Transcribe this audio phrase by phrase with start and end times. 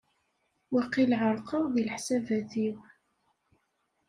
[0.73, 2.75] Waqil ɛerqeɣ deg leḥsabat-iw.